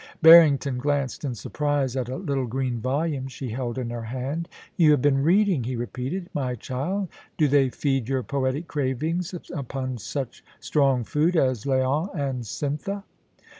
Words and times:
Barrington 0.23 0.79
glanced 0.79 1.23
in 1.23 1.35
surprise 1.35 1.95
at 1.95 2.09
a 2.09 2.15
little 2.15 2.47
green 2.47 2.79
volume 2.79 3.27
she 3.27 3.49
held 3.51 3.77
in 3.77 3.91
her 3.91 4.01
hand.' 4.05 4.49
You 4.75 4.89
have 4.89 5.01
been 5.03 5.21
reading 5.21 5.63
!* 5.21 5.63
he 5.65 5.75
repeated 5.75 6.27
* 6.31 6.33
My 6.33 6.55
child, 6.55 7.07
do 7.37 7.47
they 7.47 7.69
feed 7.69 8.09
your 8.09 8.23
poetic 8.23 8.67
cravings 8.67 9.31
upon 9.53 9.99
such 9.99 10.43
strong 10.59 11.03
food 11.03 11.35
as 11.35 11.65
"LaonandCythna"? 11.65 13.03